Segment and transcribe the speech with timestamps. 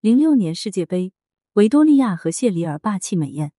[0.00, 1.12] 零六年世界杯，
[1.54, 3.52] 维多利亚和谢里尔霸气美艳。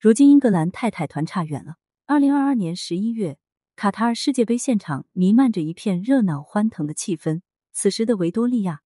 [0.00, 1.76] 如今英格兰太太团差远了。
[2.04, 3.38] 二零二二年十一月，
[3.76, 7.42] 卡塔尔世界杯现场弥漫着一片热闹欢腾的气氛。
[7.72, 8.80] 此时的维多利亚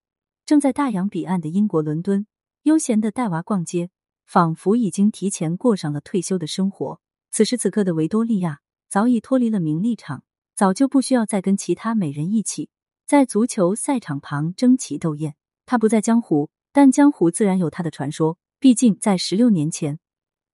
[0.45, 2.27] 正在大洋彼岸的英国伦敦
[2.65, 3.89] 悠闲的带娃逛街，
[4.27, 7.01] 仿佛已经提前过上了退休的生活。
[7.31, 12.69] 此时此刻的维多利亚早已脱离了名利场，早就不需要再跟其他美人一起
[13.07, 15.37] 在足球赛场旁争奇斗艳。
[15.65, 16.51] 她不在江湖。
[16.79, 18.39] 但江湖自然有他的传说。
[18.61, 19.99] 毕竟在十六年前，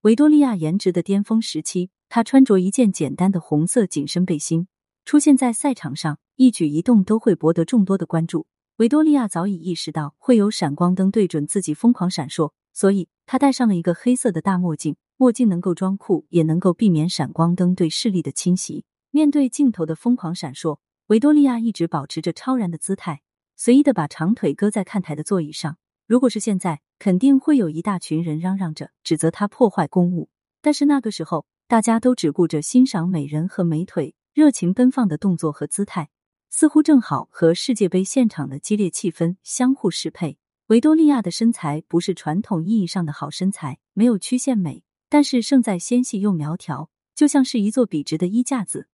[0.01, 4.67] 维多利亚颜值的巅峰时期，她穿着一件简单的红色紧身背心
[5.05, 8.47] 出现在赛场上，一举一动都会博得众多的关注。
[8.77, 14.97] 维多利亚早已意识到会有闪光灯对准自己疯狂闪烁，所以她戴上了一个黑色的大墨镜。
[15.19, 18.87] 墨镜能够装酷，也能够避免闪光灯对视力的侵袭。
[19.11, 23.21] 面对镜头的疯狂闪烁，维多利亚一直保持着超然的姿态，
[23.57, 25.77] 随意的把长腿搁在看台的座椅上。
[26.07, 30.29] 如果是现在，肯定会有一大群人嚷嚷着指责他破坏公务。
[30.61, 36.11] 但是那个时候，大家都只顾着欣赏美人和美腿，热情奔放的动作和姿态，
[36.51, 40.37] 似乎正好和世界杯现场的激烈气氛相互适配。
[40.67, 48.89] 维多利亚的身材不是传统意义上的好身材，没有曲线美，但是胜在纤细又苗条，就像是一座笔直的衣架子，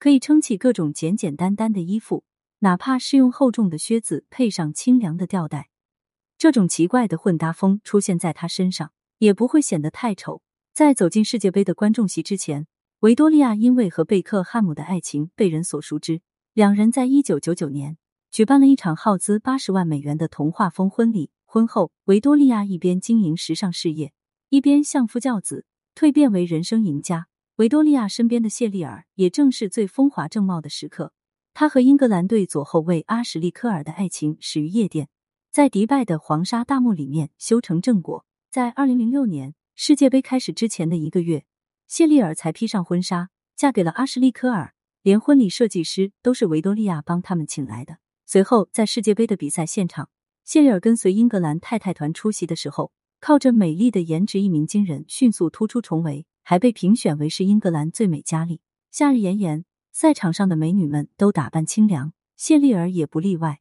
[0.00, 2.24] 可以撑起各种简简单单的衣服，
[2.58, 5.68] 哪怕是用厚重的靴子配上清凉的吊带。
[6.38, 10.42] 这种奇怪的混搭风出现在他身上，也不会显得太丑。
[10.74, 12.66] 在走进世界杯的观众席之前，
[13.00, 16.20] 维多利亚因为和贝克汉姆的爱情被人所熟知。
[16.52, 17.96] 两人在一九九九年
[18.30, 21.30] 举办了一场耗资八十万美元的童话风婚礼。
[21.44, 24.12] 婚后，维多利亚一边经营时尚事业，
[24.50, 25.64] 一边相夫教子，
[25.94, 27.28] 蜕变为人生赢家。
[27.56, 31.14] 维多利亚身边的谢丽尔也正是最风华正茂的时刻。
[31.54, 35.08] 他和英格兰队左后卫阿什利科尔的爱情始于夜店。
[35.56, 38.26] 在迪拜的黄沙大墓里面修成正果。
[38.50, 41.46] 在二零零六年世界杯开始之前的一个月，
[41.86, 47.96] 谢丽尔才披上婚纱，嫁给了阿什利科尔，连婚礼设计师都是维多利亚帮他们请来的。
[48.26, 50.10] 随后，在世界杯的比赛现场，
[50.44, 58.60] 谢丽尔跟随英格兰太太团出席的时候，靠着美丽的颜值一鸣惊人，迅速突出重围，还被评选为是英格兰最美佳丽。
[58.90, 63.60] 夏日炎炎，赛场上的美女们都打扮清凉，谢丽尔也不例外。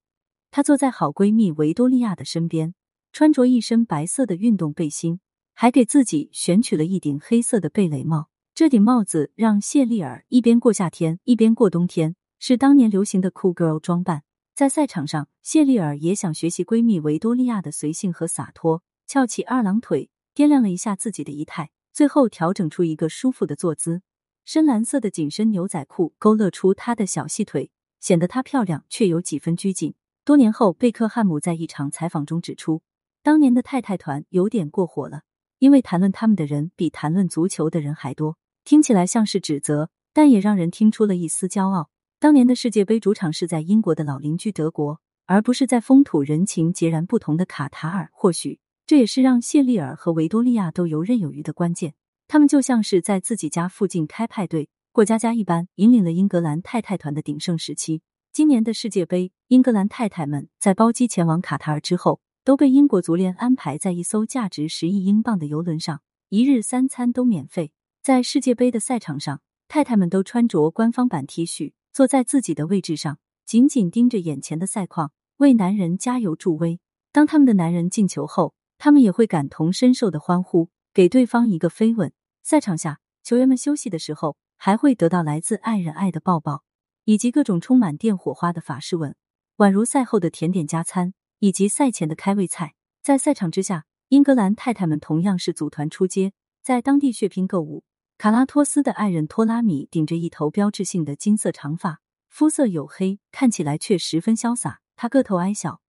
[0.56, 2.76] 她坐在好闺蜜维多利亚的身边，
[3.12, 5.20] 穿着一身白色的运动背心，
[5.54, 8.30] 还给自己选取了一顶黑色的贝雷帽。
[8.54, 14.24] 这顶帽子让谢丽尔一边过夏天一边过冬天，是当年流行的酷 girl 装扮。
[14.54, 24.04] 在赛场上，谢丽尔也想学习闺蜜维多利亚的随性和洒脱，翘起二郎腿，掂量了一下自己的仪态，最后调整出一个舒服的坐姿。
[24.46, 29.94] 深蓝色的紧身牛仔裤勾勒出她的小细腿，显得她漂亮却有几分拘谨。
[30.26, 32.82] 多年后，贝克汉姆在一场采访中指出，
[33.22, 35.22] 当年的太太团有点过火了，
[35.60, 38.36] 因为谈论他们的人比谈论足球的人还多。
[38.64, 41.92] 听起来像是指责，但也让人听出了一丝骄傲。
[42.20, 48.10] 当年的世界杯主场是在英国的老邻居德国，而不是在风土人情截然不同的卡塔尔。
[48.12, 51.94] 或许这也是让谢丽尔和维多利亚都游刃有余的关键。
[52.28, 58.02] 他们就像是在自己家附近开派对、过家家一般，引领了英格兰太太团的鼎盛时期。
[58.36, 67.72] 今年的世界杯，英格兰太太们在包机前往卡塔尔之后，都被英国足联安排在一艘价值十亿英镑的游轮上，一日三餐都免费。
[68.04, 76.82] 在世界杯的赛场上，太太们都穿着官方版 T 恤，坐在自己的位置上，紧紧盯着眼前的赛况，为男人加油助威。
[77.14, 82.12] 当他们的男人进球后，他们也会感同身受的欢呼，给对方一个飞吻。
[82.44, 86.65] 赛场下，球员们休息的时候，还会得到来自爱人爱的抱抱。
[87.06, 89.16] 以及各种充满电火花的法式吻，
[89.58, 92.74] 宛如赛后的甜点加餐，以及赛前的开胃菜。
[93.02, 97.84] 在赛场之下，英格兰太太们同样是组团出街，在当地血拼购物。
[98.18, 104.80] 卡拉托斯的爱人托拉米顶着一头标志性的金色长发，肤色黝黑，看起来却十分潇洒。
[104.96, 105.82] 他个头矮小，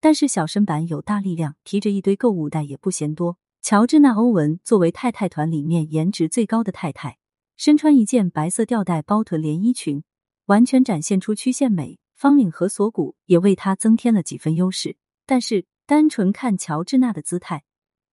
[0.00, 3.36] 但是小身板有大力量，提着一堆购物袋也不嫌多。
[3.62, 7.18] 乔治娜·欧文作为太太团里面颜值最高的太太，
[7.56, 10.02] 身穿一件白色吊带包臀连衣裙。
[10.46, 14.96] 完全展现出曲线美，方领和锁骨也为她增添了几分优势。
[15.26, 17.64] 但是，单纯看乔治娜的姿态，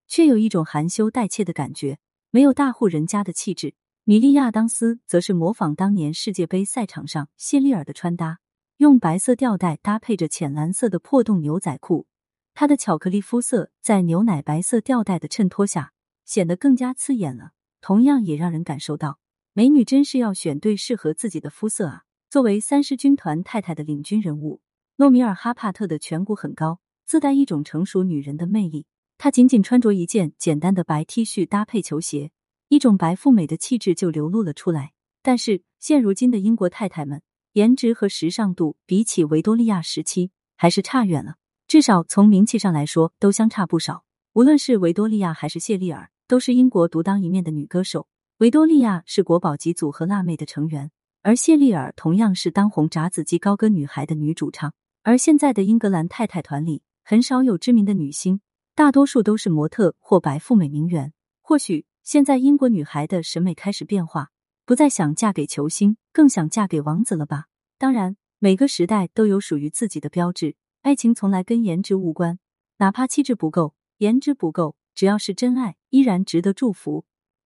[0.08, 1.98] 却有一种含羞带怯的感觉，
[2.30, 3.74] 没有大户人家的气质。
[4.04, 8.38] 米莉亚当斯则是模仿当年世界杯赛场上谢丽尔的穿搭，
[8.78, 12.06] 用白色吊带搭配着浅蓝色的破洞牛仔裤，
[12.54, 15.92] 她的巧克力肤色在牛奶白色吊带的衬托下
[16.24, 17.52] 显得更加刺眼了。
[17.80, 19.18] 同样也让人感受到，
[19.52, 22.04] 美女真是要选对适合自己的肤色啊。
[22.32, 24.62] 作为三狮军团太太的领军人物，
[24.96, 28.86] 诺米尔哈帕特的颧骨很高，自带一种成熟女人的魅力。
[29.18, 32.30] 她仅仅穿着一件简单的白 T 恤搭配球鞋，
[32.68, 34.94] 一种白富美的气质就流露了出来。
[35.22, 37.20] 但是现如今的英国太太们，
[37.52, 41.34] 颜值和时尚度比起维多利亚时期还是差远了，
[41.68, 44.04] 至少从名气上来说都相差不少。
[44.32, 48.08] 无论是维多利亚还是谢丽尔，都是英国独当一面的女歌手。
[48.38, 50.90] 维多利亚是国宝级组合辣妹的成员，
[51.24, 54.74] 而谢丽尔同样是当红炸子鸡高歌女孩的女主唱。
[55.04, 58.40] 而现在的英格兰太太团里，很少有知名的女星，
[58.74, 61.12] 大多数都是模特或白富美名媛。
[61.40, 64.30] 或许现在英国女孩的审美开始变化，
[64.64, 67.46] 不再想嫁给球星，更想嫁给王子了吧？
[67.78, 72.40] 当然，每个时代都有属于自己的标志，爱情从来跟颜值无关，
[72.78, 77.04] 哪怕气质不够，颜值不够，只要是真爱，依然值得祝福。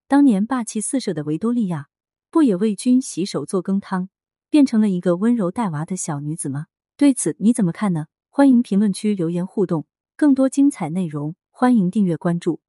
[0.08, 1.88] 当年霸气四射的维多利亚，
[2.36, 4.10] 不也为君洗手做羹汤，
[4.50, 6.66] 变成了一个温柔带娃的小女子吗？
[6.94, 8.08] 对此你怎么看呢？
[8.28, 9.86] 欢迎评论区留言互动，
[10.18, 12.60] 更多精彩内容，欢迎订阅关注。